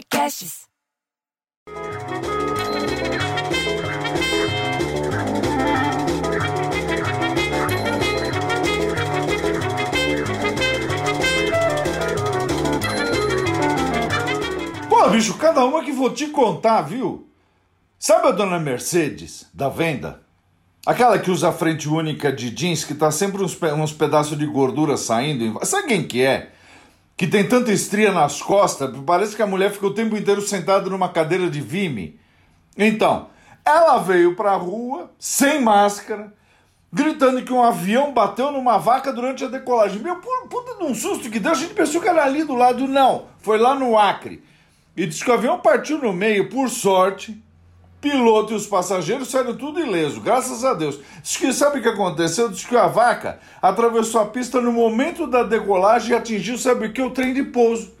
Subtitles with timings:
[0.00, 0.68] podcasts.
[14.88, 17.26] Pô, bicho, cada uma que vou te contar, viu?
[17.98, 20.20] Sabe a dona Mercedes, da venda?
[20.86, 24.38] Aquela que usa a frente única de jeans, que tá sempre uns, pe- uns pedaços
[24.38, 25.58] de gordura saindo.
[25.64, 26.52] Sabe quem que é?
[27.20, 30.88] Que tem tanta estria nas costas, parece que a mulher fica o tempo inteiro sentada
[30.88, 32.18] numa cadeira de vime.
[32.74, 33.26] Então,
[33.62, 36.32] ela veio pra rua, sem máscara,
[36.90, 40.00] gritando que um avião bateu numa vaca durante a decolagem.
[40.00, 42.54] Meu, pu- puta de um susto que deu, a gente pensou que era ali do
[42.54, 42.88] lado.
[42.88, 44.42] Não, foi lá no Acre.
[44.96, 47.38] E disse que o avião partiu no meio, por sorte.
[48.00, 50.98] Piloto e os passageiros saíram tudo ileso, graças a Deus.
[51.22, 52.48] Diz que sabe o que aconteceu?
[52.48, 56.92] Diz que a vaca atravessou a pista no momento da decolagem e atingiu, sabe o
[56.92, 57.02] que?
[57.02, 57.92] O trem de pouso.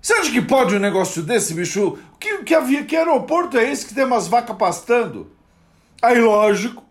[0.00, 1.98] Você acha que pode um negócio desse, bicho?
[2.18, 5.30] Que, que, havia, que aeroporto é esse que tem umas vacas pastando?
[6.00, 6.82] Aí, lógico,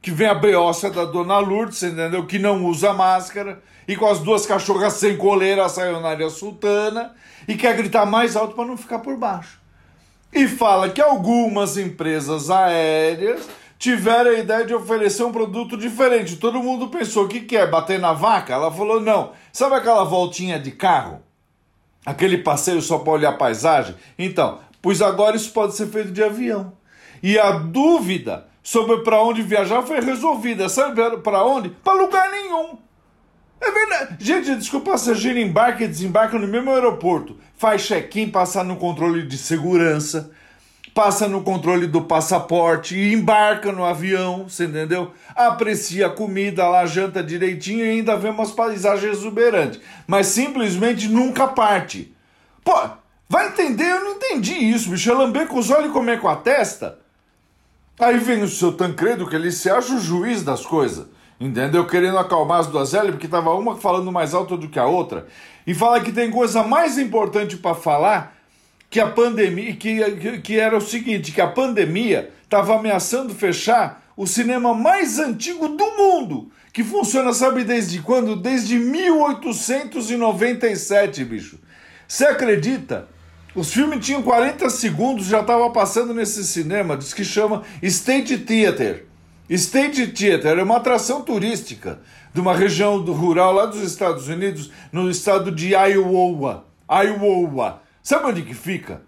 [0.00, 2.26] que vem a beócia da dona Lourdes, entendeu?
[2.26, 7.14] Que não usa máscara, e com as duas cachorras sem coleira, a sayonara sultana,
[7.46, 9.61] e quer gritar mais alto para não ficar por baixo.
[10.32, 16.36] E fala que algumas empresas aéreas tiveram a ideia de oferecer um produto diferente.
[16.36, 17.66] Todo mundo pensou, o que, que é?
[17.66, 18.54] Bater na vaca?
[18.54, 19.32] Ela falou, não.
[19.52, 21.20] Sabe aquela voltinha de carro?
[22.06, 23.94] Aquele passeio só para olhar a paisagem?
[24.18, 26.72] Então, pois agora isso pode ser feito de avião.
[27.22, 30.68] E a dúvida sobre para onde viajar foi resolvida.
[30.68, 31.68] Sabe para onde?
[31.68, 32.78] Para lugar nenhum.
[33.62, 34.16] É verdade.
[34.18, 37.38] Gente, o passageiro embarca e desembarca no mesmo aeroporto.
[37.56, 40.32] Faz check-in, passa no controle de segurança,
[40.92, 45.12] passa no controle do passaporte e embarca no avião, você entendeu?
[45.36, 49.80] Aprecia a comida lá, janta direitinho e ainda vê umas paisagens exuberantes.
[50.08, 52.12] Mas simplesmente nunca parte.
[52.64, 52.74] Pô,
[53.28, 53.88] vai entender?
[53.88, 55.08] Eu não entendi isso, bicho.
[55.08, 56.98] É lamber com os olhos e comer com a testa?
[57.96, 61.06] Aí vem o seu Tancredo, que ele se acha o juiz das coisas,
[61.46, 61.86] entendeu?
[61.86, 65.26] Querendo acalmar as duas L, porque tava uma falando mais alto do que a outra,
[65.66, 68.36] e fala que tem coisa mais importante para falar
[68.88, 74.24] que a pandemia, que, que era o seguinte, que a pandemia estava ameaçando fechar o
[74.26, 78.36] cinema mais antigo do mundo, que funciona, sabe desde quando?
[78.36, 81.58] Desde 1897, bicho.
[82.06, 83.08] Você acredita?
[83.54, 89.11] Os filmes tinham 40 segundos, já estava passando nesse cinema, diz que chama State Theater.
[89.54, 92.00] State Theater é uma atração turística
[92.32, 96.64] de uma região rural lá dos Estados Unidos, no estado de Iowa.
[96.88, 97.82] Iowa.
[98.02, 99.02] Sabe onde que fica?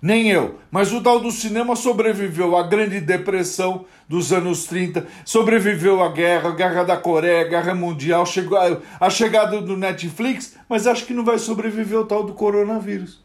[0.00, 6.02] Nem eu, mas o tal do cinema sobreviveu à Grande Depressão dos anos 30, sobreviveu
[6.02, 8.58] à guerra, a guerra da Coreia, a guerra mundial, chegou
[8.98, 13.22] a, chegada do Netflix, mas acho que não vai sobreviver o tal do coronavírus.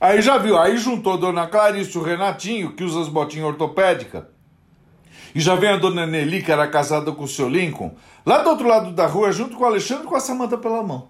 [0.00, 4.24] Aí já viu, aí juntou dona Clarice, o Renatinho, que usa as botinhas ortopédicas,
[5.34, 8.50] e já vem a dona Nelly, que era casada com o seu Lincoln, lá do
[8.50, 11.08] outro lado da rua, junto com o Alexandre com a Samanta pela mão.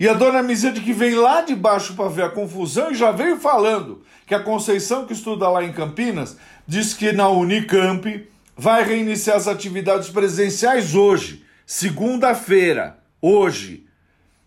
[0.00, 3.10] E a dona Mizete que vem lá de baixo para ver a confusão e já
[3.10, 8.84] veio falando que a Conceição, que estuda lá em Campinas, diz que na Unicamp vai
[8.84, 13.86] reiniciar as atividades presenciais hoje, segunda-feira, hoje,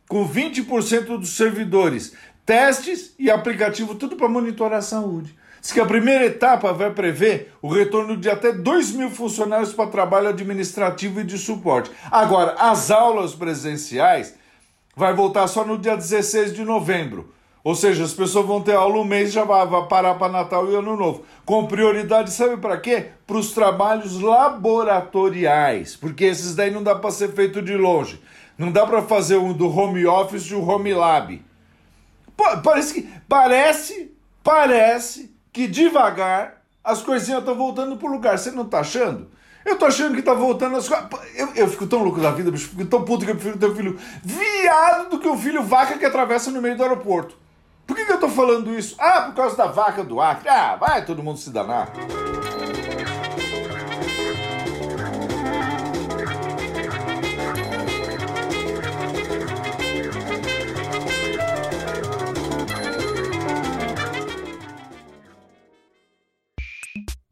[0.07, 2.13] com 20% dos servidores,
[2.45, 5.35] testes e aplicativo, tudo para monitorar a saúde.
[5.61, 9.91] Diz que a primeira etapa vai prever o retorno de até 2 mil funcionários para
[9.91, 11.91] trabalho administrativo e de suporte.
[12.09, 14.33] Agora, as aulas presenciais
[14.95, 17.31] vai voltar só no dia 16 de novembro.
[17.63, 20.67] Ou seja, as pessoas vão ter aula um mês e já vai, parar para Natal
[20.67, 21.23] e Ano Novo.
[21.45, 23.09] Com prioridade, sabe para quê?
[23.27, 25.95] Para os trabalhos laboratoriais.
[25.95, 28.19] Porque esses daí não dá para ser feito de longe.
[28.57, 31.39] Não dá para fazer um do home office e o home lab.
[32.63, 33.09] Parece que.
[33.29, 34.11] Parece,
[34.43, 38.37] parece que devagar as coisinhas estão voltando pro lugar.
[38.37, 39.29] Você não tá achando?
[39.63, 41.07] Eu tô achando que tá voltando as coisas.
[41.35, 42.69] Eu, eu fico tão louco da vida, bicho.
[42.69, 45.97] Fico tão puto que eu prefiro ter um filho viado do que um filho vaca
[45.97, 47.37] que atravessa no meio do aeroporto.
[47.85, 48.95] Por que, que eu tô falando isso?
[48.97, 50.49] Ah, por causa da vaca do Acre.
[50.49, 51.91] Ah, vai todo mundo se danar.